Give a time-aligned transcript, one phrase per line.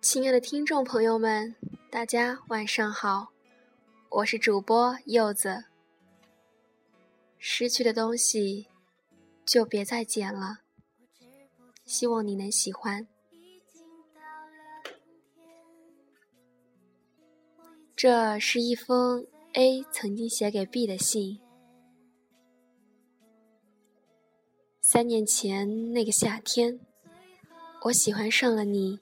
[0.00, 1.54] 亲爱的听众朋友们，
[1.88, 3.28] 大家晚上好，
[4.08, 5.64] 我是主播柚子。
[7.38, 8.66] 失去的东西
[9.46, 10.58] 就别再捡了，
[11.84, 13.06] 希望你能喜欢。
[17.94, 21.38] 这是一封 A 曾经写给 B 的信。
[24.80, 26.80] 三年前那个夏天，
[27.82, 28.98] 我喜欢上了你。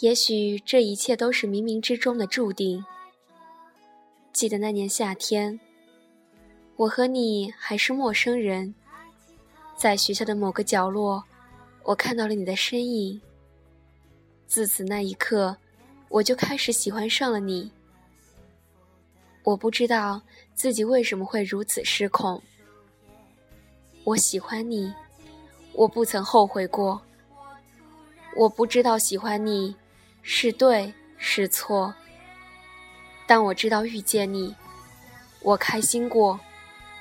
[0.00, 2.84] 也许这一切都是冥冥之中的注定。
[4.32, 5.58] 记得那年夏天，
[6.76, 8.74] 我和你还是陌生人，
[9.74, 11.24] 在学校的某个角落，
[11.84, 13.18] 我看到了你的身影。
[14.46, 15.56] 自此那一刻，
[16.10, 17.70] 我就开始喜欢上了你。
[19.44, 20.20] 我不知道
[20.54, 22.42] 自己为什么会如此失控。
[24.02, 24.92] 我喜欢你，
[25.72, 27.00] 我不曾后悔过。
[28.36, 29.76] 我不知道喜欢你。
[30.26, 31.92] 是对是错，
[33.26, 34.54] 但我知道遇见你，
[35.40, 36.40] 我开心过，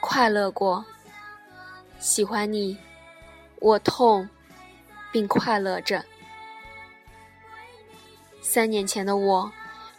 [0.02, 0.84] 快乐过。
[2.00, 2.78] 喜欢你，
[3.60, 4.28] 我痛，
[5.10, 6.04] 并快乐着。
[8.42, 9.50] 三年前的我，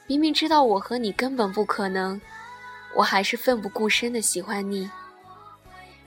[0.06, 2.20] 明明知道我和你根本不可能，
[2.94, 4.90] 我还是奋不顾身的喜欢你。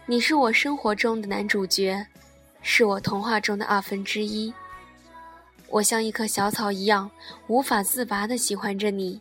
[0.06, 2.06] 你是我生活中的男主角，
[2.62, 4.54] 是我童话中的二分之一。
[5.70, 7.10] 我像一棵小草一样，
[7.48, 9.20] 无法自拔的喜欢着你。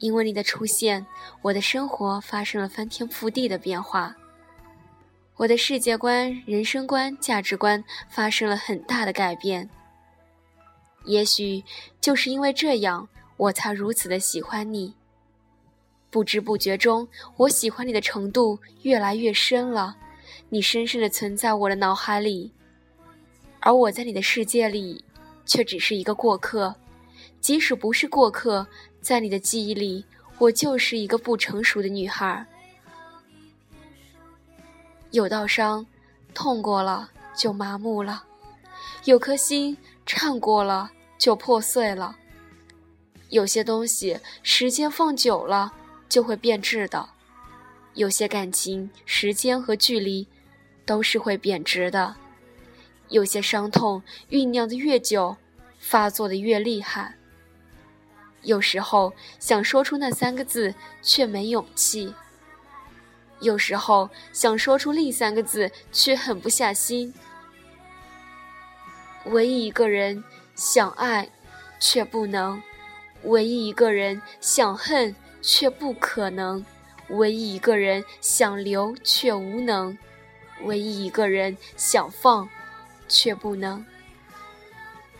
[0.00, 1.04] 因为你的出现，
[1.40, 4.14] 我的生活发生了翻天覆地的变化，
[5.36, 9.68] 我的世界观、人生观、价值观发生了很大的改变。
[11.04, 11.64] 也许
[12.00, 14.94] 就是因为这样，我才如此的喜欢你。
[16.10, 19.96] 不知不觉中，我喜欢你的程度越来越深了，
[20.48, 22.52] 你深深的存在我的脑海里，
[23.60, 25.03] 而我在你的世界里。
[25.46, 26.74] 却只是一个过客，
[27.40, 28.66] 即使不是过客，
[29.00, 30.04] 在你的记忆里，
[30.38, 32.46] 我就是一个不成熟的女孩。
[35.10, 35.86] 有道伤，
[36.32, 38.22] 痛过了就麻木了；
[39.04, 42.16] 有颗心，颤过了就破碎了。
[43.30, 45.72] 有些东西，时间放久了
[46.08, 47.08] 就会变质的；
[47.94, 50.26] 有些感情，时间和距离
[50.84, 52.16] 都是会贬值的。
[53.08, 55.36] 有些伤痛酝酿的越久，
[55.78, 57.14] 发作的越厉害。
[58.42, 62.12] 有时候想说出那三个字，却没勇气；
[63.40, 67.12] 有时候想说出另三个字，却狠不下心。
[69.26, 70.22] 唯一一个人
[70.54, 71.26] 想爱，
[71.80, 72.60] 却不能；
[73.22, 76.62] 唯一一个人想恨，却不可能；
[77.08, 79.96] 唯一一个人想留，却无能；
[80.64, 82.46] 唯一一个人想放。
[83.14, 83.84] 却不能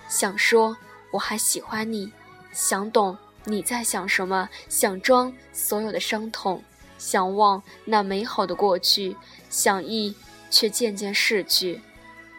[0.08, 0.76] 想说
[1.12, 2.12] 我还喜欢你，
[2.52, 6.60] 想懂你在想什么，想装所有的伤痛，
[6.98, 9.16] 想忘那美好的过去，
[9.48, 10.12] 想忆
[10.50, 11.80] 却渐渐逝去，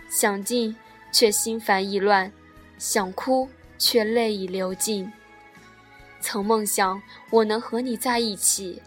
[0.10, 0.76] 想尽
[1.10, 2.30] 却心烦意乱，
[2.78, 5.10] 想哭却泪已流尽。
[6.20, 8.82] 曾梦想我能和你在一起，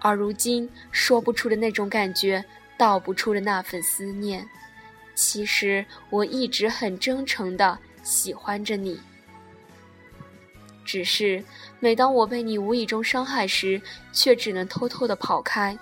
[0.00, 2.44] 而如今说不出的那种感觉，
[2.76, 4.46] 道不出的那份思念。
[5.16, 9.00] 其实我一直很真诚的喜欢着你，
[10.84, 11.42] 只是
[11.80, 13.80] 每当我被你无意中伤害时，
[14.12, 15.76] 却只能偷偷的跑开，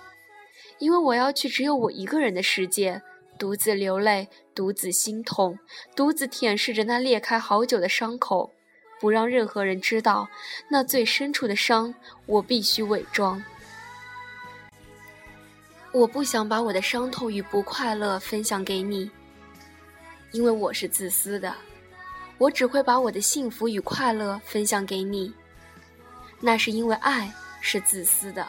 [0.79, 3.03] 因为我要去只有我一个人的世界，
[3.37, 5.59] 独自流泪，独自心痛，
[5.97, 8.53] 独自舔舐着那裂开好久的伤口，
[9.01, 10.29] 不让任何人知道
[10.69, 11.93] 那最深处的伤，
[12.27, 13.43] 我必须伪装。
[15.91, 19.11] 我不想把我的伤痛与不快乐分享给你。
[20.35, 21.55] 因为我是自私的，
[22.39, 25.33] 我只会把我的幸福与快乐分享给你。
[26.41, 28.45] 那是因为爱是自私的，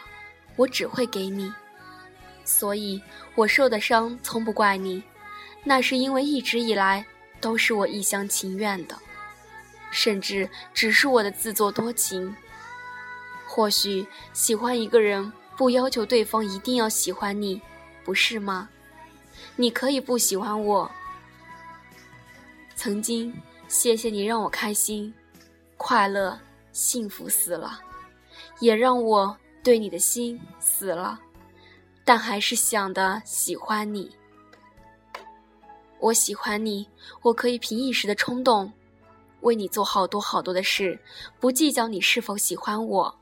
[0.55, 1.53] 我只会给你，
[2.43, 2.99] 所以
[3.35, 5.03] 我受的伤从不怪你。
[5.63, 7.05] 那是因为一直以来
[7.39, 8.97] 都是我一厢情愿的，
[9.91, 12.35] 甚至只是我的自作多情。
[13.45, 17.61] 或许喜欢一个人不要求对方一定要喜欢你，
[18.03, 18.69] 不是吗？
[19.55, 20.89] 你可以不喜欢我。
[22.75, 23.33] 曾经，
[23.67, 25.13] 谢谢你让我开心、
[25.77, 26.37] 快乐、
[26.71, 27.79] 幸福死了，
[28.59, 31.19] 也让我对你的心死了，
[32.03, 34.13] 但还是想的喜欢你。
[35.99, 36.87] 我喜欢你，
[37.21, 38.71] 我可以凭一时的冲动，
[39.41, 40.99] 为你做好多好多的事，
[41.39, 43.19] 不计较你是否喜欢我。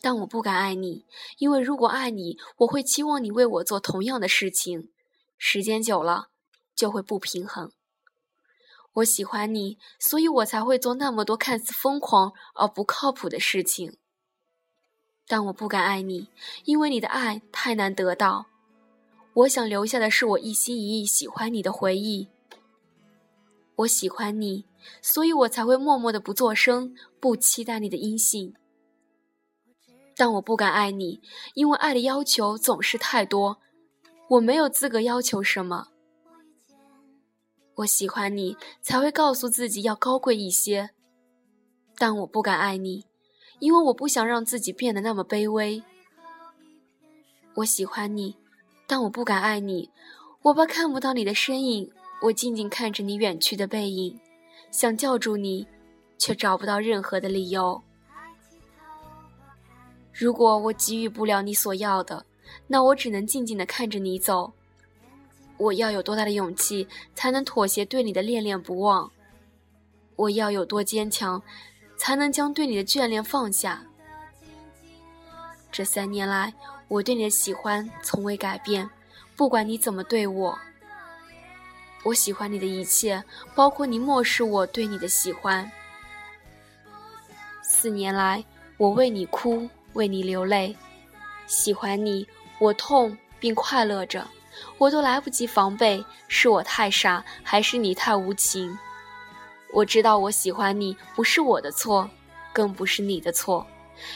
[0.00, 1.04] 但我不敢爱你，
[1.38, 4.90] 因为如果爱你，我会期望你为我做同样的事情。
[5.36, 6.28] 时间久了。
[6.76, 7.70] 就会不平衡。
[8.94, 13.96] 我喜欢你，所以我才会做那么多看似疯狂而不靠谱的事情。
[15.26, 16.28] 但我不敢爱你，
[16.64, 18.46] 因为你的爱太难得到。
[19.34, 22.28] 我想留下的是我一心一意喜欢你的回忆。
[23.76, 24.64] 我喜欢你，
[25.02, 28.54] 所以我才会默默的不作声，不期待你的音信。
[30.14, 31.20] 但我不敢爱你，
[31.54, 33.58] 因为爱的要求总是太多，
[34.28, 35.88] 我没有资格要求什么。
[37.76, 40.90] 我喜欢你，才会告诉自己要高贵一些。
[41.96, 43.04] 但我不敢爱你，
[43.58, 45.82] 因为我不想让自己变得那么卑微。
[47.54, 48.36] 我喜欢你，
[48.86, 49.90] 但我不敢爱你，
[50.42, 51.90] 我怕看不到你的身影。
[52.22, 54.18] 我静静看着你远去的背影，
[54.70, 55.66] 想叫住你，
[56.16, 57.82] 却找不到任何的理由。
[60.12, 62.24] 如果我给予不了你所要的，
[62.68, 64.52] 那我只能静静的看着你走。
[65.56, 69.10] 我要有多大的勇气，才能妥协对你的恋恋不忘？
[70.16, 71.42] 我要有多坚强，
[71.96, 73.84] 才能将对你的眷恋放下？
[75.70, 76.54] 这三年来，
[76.88, 78.88] 我对你的喜欢从未改变，
[79.36, 80.58] 不管你怎么对我。
[82.04, 83.24] 我喜欢你的一切，
[83.54, 85.70] 包括你漠视我对你的喜欢。
[87.62, 88.44] 四年来，
[88.76, 90.76] 我为你哭，为你流泪，
[91.46, 92.26] 喜欢你，
[92.58, 94.28] 我痛并快乐着，
[94.78, 98.76] 我都来不及防备，是我太傻，还是你太无情？
[99.72, 102.08] 我知道我喜欢你不是我的错，
[102.52, 103.66] 更不是你的错，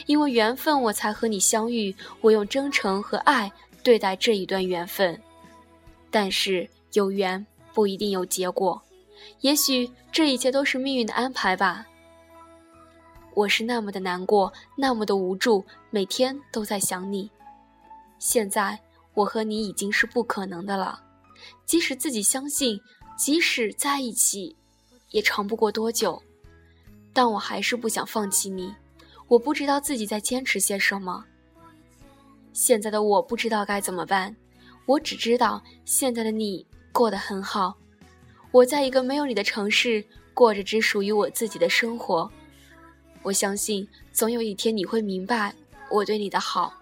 [0.06, 3.50] 因为缘分我才和你相遇，我用真诚和爱
[3.82, 5.20] 对待这一段缘分，
[6.10, 7.46] 但是有缘。
[7.74, 8.82] 不一定有结果，
[9.40, 11.86] 也许这一切都是命运的安排吧。
[13.34, 17.30] 我是那么的难过，那么的无助，每天都在想你。
[18.18, 18.76] 现在
[19.18, 21.02] 我和你已经是不可能的了，
[21.66, 22.80] 即使自己相信，
[23.16, 24.54] 即使在一起，
[25.10, 26.22] 也长不过多久。
[27.12, 28.72] 但我还是不想放弃你。
[29.26, 31.24] 我不知道自己在坚持些什么。
[32.52, 34.36] 现在的我不知道该怎么办，
[34.86, 36.64] 我只知道现在的你。
[36.92, 37.76] 过得很好，
[38.52, 42.30] 我在一个没有你的城市，过着只属于我自己的生活。
[43.22, 45.52] 我相信，总有一天你会明白
[45.90, 46.72] 我对你的好。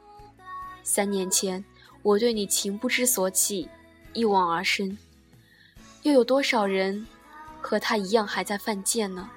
[0.82, 1.62] 三年前，
[2.06, 3.69] 我对你情不知所起，
[4.12, 4.97] 一往而深。
[6.05, 7.05] 又有多少人
[7.61, 9.29] 和他一样还在犯贱呢？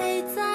[0.00, 0.49] 陪在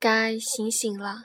[0.00, 1.24] 该醒醒了。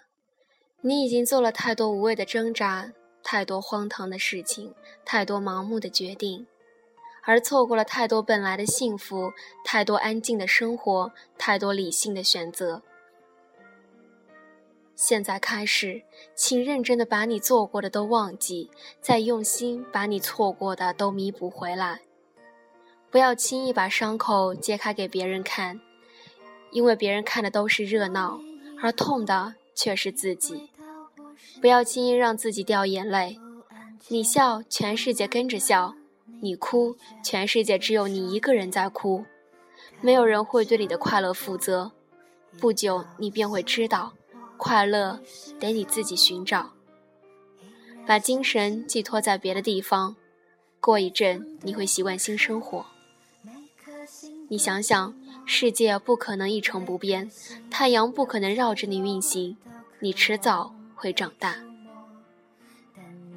[0.82, 2.92] 你已经做了太多无谓的挣扎，
[3.24, 4.74] 太多荒唐的事情，
[5.06, 6.48] 太多盲目的决定，
[7.24, 9.32] 而错过了太多本来的幸福，
[9.64, 12.82] 太多安静的生活，太多理性的选择。
[14.96, 16.02] 现在开始，
[16.36, 22.02] 请认真的把你做过的都忘记，再用心把你错过的都弥补回来。
[23.12, 25.80] 不要轻易把伤口揭开给别人看，
[26.72, 28.40] 因为别人看的都是热闹。
[28.84, 30.70] 而痛的却是自己，
[31.62, 33.40] 不要轻易让自己掉眼泪。
[34.10, 35.96] 你笑，全世界跟着笑；
[36.42, 39.24] 你哭，全世界只有你一个人在哭。
[40.02, 41.94] 没有人会对你的快乐负责。
[42.60, 44.12] 不久，你便会知道，
[44.58, 45.22] 快乐
[45.62, 46.74] 得你自己寻找。
[48.06, 50.18] 把精神寄托在别的地方，
[50.82, 52.86] 过一阵你会习惯新生活。
[54.50, 55.23] 你想想。
[55.46, 57.30] 世界不可能一成不变，
[57.70, 59.58] 太阳不可能绕着你运行，
[60.00, 61.56] 你迟早会长大。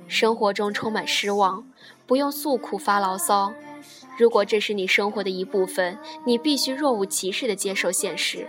[0.07, 1.67] 生活中充满失望，
[2.07, 3.53] 不用诉苦发牢骚。
[4.17, 8.47] 如果这是你生活的一部分，你必须若无其事地接受现实。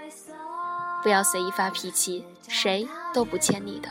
[1.01, 3.89] 不要随意发脾气，谁都不欠你的。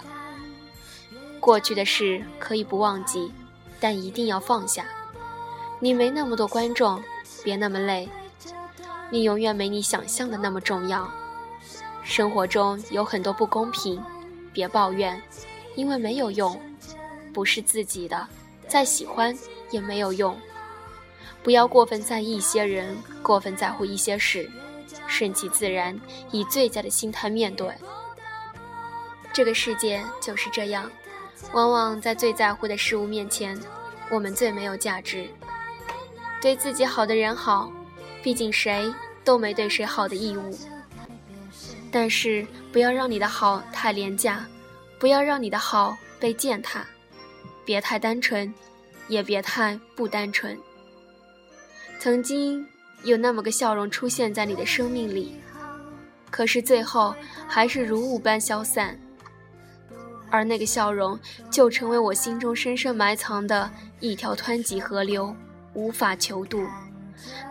[1.40, 3.32] 过去的事可以不忘记，
[3.78, 4.86] 但一定要放下。
[5.80, 7.02] 你没那么多观众，
[7.44, 8.08] 别那么累。
[9.10, 11.08] 你永远没你想象的那么重要。
[12.02, 14.02] 生活中有很多不公平，
[14.52, 15.20] 别抱怨，
[15.74, 16.60] 因为没有用，
[17.32, 18.26] 不是自己的，
[18.68, 19.36] 再喜欢
[19.70, 20.36] 也没有用。
[21.42, 24.50] 不要过分在意一些人，过分在乎一些事，
[25.06, 25.98] 顺其自然，
[26.30, 27.72] 以最佳的心态面对。
[29.32, 30.90] 这个世界就是这样，
[31.52, 33.56] 往往在最在乎的事物面前，
[34.10, 35.28] 我们最没有价值。
[36.40, 37.70] 对自己好的人好。
[38.26, 38.92] 毕竟谁
[39.22, 40.58] 都没对谁好的义务，
[41.92, 44.44] 但是不要让你的好太廉价，
[44.98, 46.84] 不要让你的好被践踏，
[47.64, 48.52] 别太单纯，
[49.06, 50.58] 也别太不单纯。
[52.00, 52.66] 曾经
[53.04, 55.36] 有那么个笑容出现在你的生命里，
[56.28, 57.14] 可是最后
[57.46, 58.98] 还是如雾般消散，
[60.30, 61.16] 而那个笑容
[61.48, 65.32] 就成为我心中深深埋藏的一条湍急河流，
[65.74, 66.66] 无法求渡。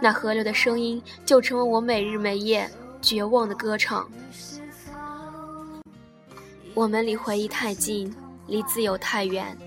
[0.01, 2.69] 那河流的声音，就成为我每日每夜
[3.01, 4.09] 绝望的歌唱。
[6.73, 8.13] 我们离回忆太近，
[8.47, 9.57] 离自由太远。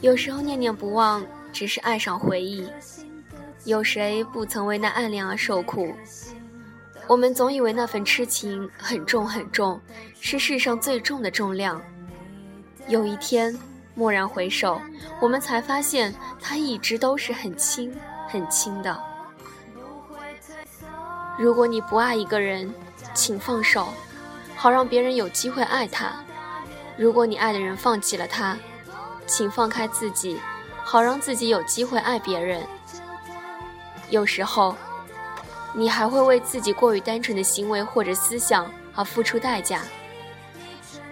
[0.00, 2.68] 有时候念念不忘，只是爱上回忆。
[3.64, 5.94] 有谁不曾为那暗恋而受苦？
[7.06, 9.80] 我们总以为那份痴情很重很重，
[10.20, 11.80] 是世上最重的重量。
[12.88, 13.56] 有一天，
[13.94, 14.80] 蓦然回首，
[15.20, 17.94] 我们才发现，它一直都是很轻
[18.26, 19.11] 很轻的。
[21.42, 22.72] 如果你不爱一个人，
[23.14, 23.88] 请放手，
[24.54, 26.12] 好让别人有机会爱他；
[26.96, 28.56] 如果你爱的人放弃了他，
[29.26, 30.38] 请放开自己，
[30.84, 32.64] 好让自己有机会爱别人。
[34.08, 34.76] 有时候，
[35.72, 39.82] 你还会为自己过于单纯的行为或者思想而付出代价。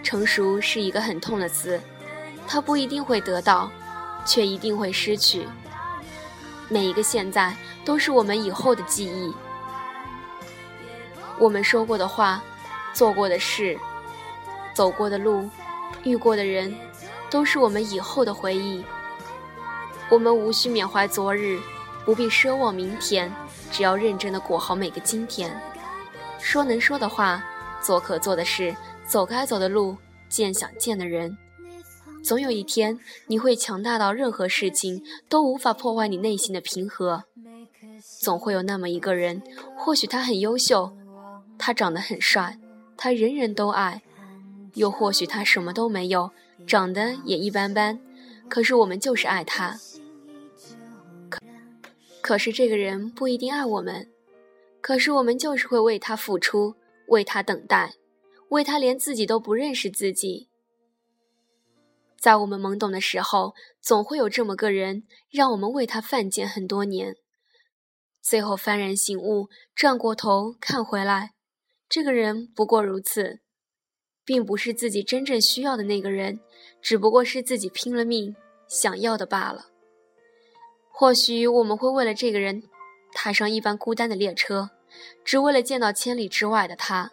[0.00, 1.80] 成熟是一个很痛的词，
[2.46, 3.68] 它不一定会得到，
[4.24, 5.48] 却一定会失去。
[6.68, 7.52] 每一个现在，
[7.84, 9.34] 都是我们以后的记忆。
[11.40, 12.44] 我们说过的话，
[12.92, 13.76] 做过的事，
[14.74, 15.48] 走过的路，
[16.04, 16.72] 遇过的人，
[17.30, 18.84] 都是我们以后的回忆。
[20.10, 21.58] 我们无需缅怀昨日，
[22.04, 23.32] 不必奢望明天，
[23.72, 25.50] 只要认真的过好每个今天。
[26.38, 27.42] 说能说的话，
[27.80, 29.96] 做可做的事，走该走的路，
[30.28, 31.38] 见想见的人。
[32.22, 37.24] 总有一天，你会强大到任何事情都无法破坏你内心的平和。
[38.20, 39.42] 总会有那么一个人，
[39.74, 40.92] 或许他很优秀。
[41.62, 42.58] 他长得很帅，
[42.96, 44.00] 他人人都爱；
[44.72, 46.30] 又或许他什么都没有，
[46.66, 48.00] 长得也一般般，
[48.48, 49.78] 可是我们就是爱他。
[51.28, 51.38] 可
[52.22, 54.08] 可是这个人不一定爱我们，
[54.80, 56.76] 可是我们就是会为他付出，
[57.08, 57.96] 为他等待，
[58.48, 60.48] 为他连自己都不认识自己。
[62.18, 67.16] 在我们懵懂的时候，总会有这么个人，让我们为他犯贱很多年，
[68.22, 71.32] 最后幡然醒悟，转过头看回来。
[71.90, 73.40] 这个人不过如此，
[74.24, 76.38] 并不是自己真正需要的那个人，
[76.80, 78.36] 只不过是自己拼了命
[78.68, 79.66] 想要的罢了。
[80.92, 82.62] 或许我们会为了这个人，
[83.12, 84.70] 踏上一班孤单的列车，
[85.24, 87.10] 只为了见到千里之外的他，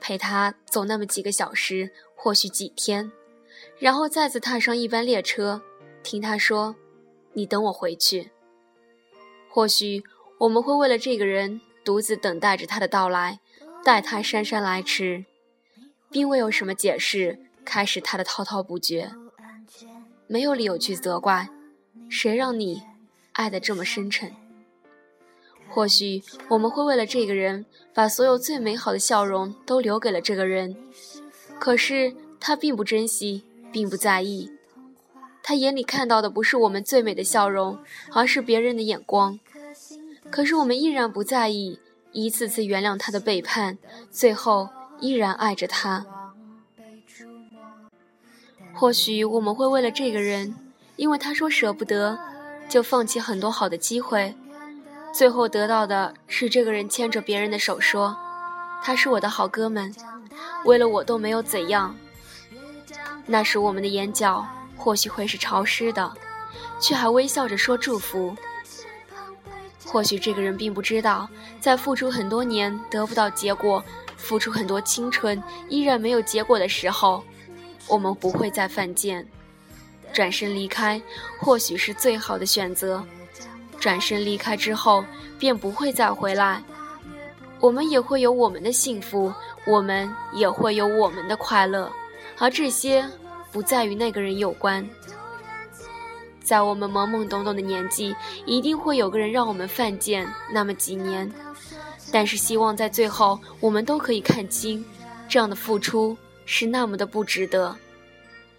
[0.00, 3.12] 陪他走那么几个小时，或许几天，
[3.78, 5.60] 然后再次踏上一班列车，
[6.02, 6.74] 听他说
[7.34, 8.30] ：“你等我回去。”
[9.52, 10.02] 或许
[10.38, 13.40] 我们会为了这个人，独自等待着他的到来。
[13.82, 15.24] 待他姗姗来迟，
[16.10, 19.10] 并未有什么解释，开始他的滔滔不绝。
[20.26, 21.48] 没有理由去责怪，
[22.08, 22.82] 谁让你
[23.32, 24.32] 爱得这么深沉？
[25.68, 30.76] 或许我们会为了这个人，把所有最美好的笑容都留给了这个人，
[31.58, 34.50] 可是他并不珍惜，并不在意。
[35.42, 37.78] 他眼里看到的不是我们最美的笑容，
[38.12, 39.40] 而是别人的眼光。
[40.30, 41.78] 可是我们依然不在意，
[42.12, 43.78] 一次次原谅他的背叛，
[44.10, 44.68] 最后
[45.00, 46.04] 依然爱着他。
[48.74, 50.54] 或许我们会为了这个人，
[50.96, 52.18] 因为他说舍不得，
[52.68, 54.34] 就放弃很多好的机会，
[55.12, 58.16] 最后得到的是这个人牵着别人的手说
[58.82, 59.94] ：“他是我的好哥们，
[60.64, 61.94] 为了我都没有怎样。”
[63.26, 64.46] 那时我们的眼角。
[64.82, 66.10] 或许会是潮湿的，
[66.80, 68.34] 却还微笑着说祝福。
[69.90, 71.28] 或许这个人并不知道，
[71.58, 73.82] 在付出很多年得不到结果，
[74.16, 77.24] 付出很多青春依然没有结果的时候，
[77.88, 79.26] 我们不会再犯贱，
[80.12, 81.02] 转身离开，
[81.40, 83.04] 或许是最好的选择。
[83.80, 85.04] 转身离开之后，
[85.40, 86.62] 便不会再回来。
[87.58, 89.32] 我们也会有我们的幸福，
[89.66, 91.90] 我们也会有我们的快乐，
[92.38, 93.04] 而这些。
[93.52, 94.88] 不在于那个人有关，
[96.50, 98.12] 在我们懵懵懂懂的年纪，
[98.44, 101.32] 一定会有个人让我们犯贱那么几年，
[102.10, 104.84] 但是希望在最后，我们都可以看清，
[105.28, 107.76] 这样的付出是那么的不值得，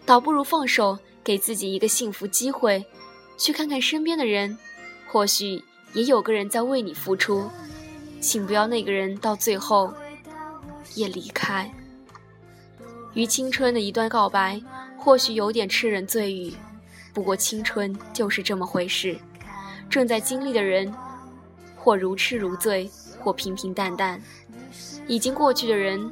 [0.06, 2.82] 倒不如放手，给自己一个幸福机会，
[3.38, 4.58] 去看看身边的人，
[5.12, 7.50] 或许也有个人在为你付出，
[8.22, 9.94] 请不要那个人到最后
[10.96, 11.70] 也离开。
[13.16, 14.62] 于青春的一段告白，
[14.98, 16.54] 或许有点痴人醉语，
[17.14, 19.18] 不过青春就是这么回事。
[19.90, 20.94] 正在经历的人，
[21.76, 24.18] 或如痴如醉，或平平淡淡；
[25.08, 26.12] 已经过去的人，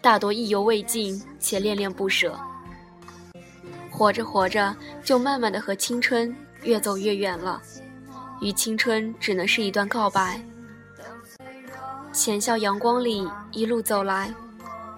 [0.00, 2.38] 大多意犹未尽且恋恋不舍。
[3.90, 7.60] 活着活着，就慢慢的和青春越走越远了。
[8.40, 10.40] 与青春只能是一段告白。
[12.12, 14.32] 浅笑阳光里一路走来。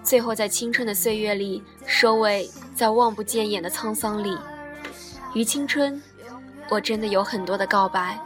[0.03, 4.37] 最后，在青春的岁月里收尾，在望不见眼的沧桑里，
[5.33, 6.01] 于青春，
[6.69, 8.19] 我真的有很多的告白。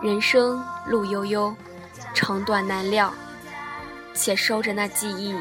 [0.00, 1.54] 人生路悠悠，
[2.14, 3.12] 长短难料，
[4.14, 5.38] 且收着那记忆。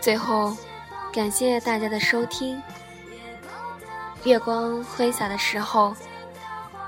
[0.00, 0.56] 最后，
[1.12, 2.60] 感谢大家的收听。
[4.24, 5.94] 月光挥洒的时候，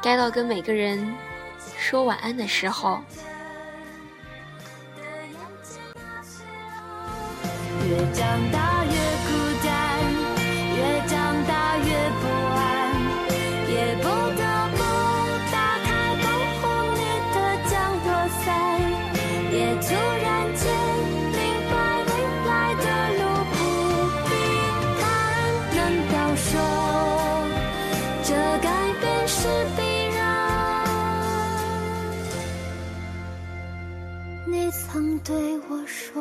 [0.02, 1.14] 该到跟每个人。
[1.76, 3.00] 说晚安的时候。
[8.18, 8.90] 长大越
[9.28, 9.30] 孤
[9.64, 9.68] 单，
[10.76, 11.14] 越长
[11.46, 12.22] 大越不
[12.56, 12.58] 安，
[13.70, 14.04] 也不
[14.36, 14.42] 得
[14.74, 14.78] 不
[15.52, 15.88] 打开
[16.24, 16.26] 保
[16.58, 16.60] 护
[16.98, 17.00] 你
[17.32, 17.36] 的
[17.70, 17.72] 降
[18.04, 18.08] 落
[18.42, 18.46] 伞，
[19.52, 19.86] 也突
[20.20, 20.26] 然
[20.56, 20.60] 间
[21.30, 21.38] 明
[21.70, 21.72] 白
[22.08, 22.10] 未
[22.48, 22.84] 来的
[23.18, 23.20] 路
[23.52, 23.56] 不
[24.26, 24.30] 平
[24.98, 25.00] 坦。
[25.76, 25.78] 难
[26.10, 26.50] 道说
[28.24, 28.28] 这
[28.58, 28.66] 改
[29.00, 29.38] 变是
[29.76, 29.78] 必
[30.16, 30.18] 然？
[34.44, 35.30] 你曾对
[35.70, 36.20] 我说，